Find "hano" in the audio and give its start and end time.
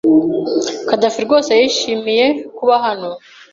2.85-3.09